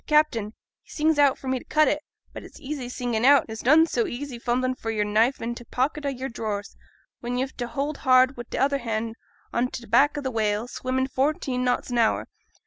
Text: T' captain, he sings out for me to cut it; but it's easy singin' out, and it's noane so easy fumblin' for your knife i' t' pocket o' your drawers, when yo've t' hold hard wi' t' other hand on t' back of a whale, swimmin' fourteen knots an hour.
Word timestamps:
T' 0.03 0.07
captain, 0.15 0.55
he 0.81 0.89
sings 0.89 1.19
out 1.19 1.37
for 1.37 1.47
me 1.47 1.59
to 1.59 1.63
cut 1.65 1.87
it; 1.87 2.01
but 2.33 2.41
it's 2.43 2.59
easy 2.59 2.89
singin' 2.89 3.23
out, 3.23 3.41
and 3.41 3.49
it's 3.51 3.63
noane 3.63 3.85
so 3.85 4.07
easy 4.07 4.39
fumblin' 4.39 4.73
for 4.73 4.89
your 4.89 5.05
knife 5.05 5.39
i' 5.39 5.53
t' 5.53 5.63
pocket 5.65 6.07
o' 6.07 6.09
your 6.09 6.27
drawers, 6.27 6.75
when 7.19 7.37
yo've 7.37 7.55
t' 7.55 7.65
hold 7.65 7.97
hard 7.97 8.35
wi' 8.35 8.45
t' 8.49 8.57
other 8.57 8.79
hand 8.79 9.15
on 9.53 9.67
t' 9.67 9.85
back 9.85 10.17
of 10.17 10.25
a 10.25 10.31
whale, 10.31 10.67
swimmin' 10.67 11.05
fourteen 11.05 11.63
knots 11.63 11.91
an 11.91 11.99
hour. 11.99 12.27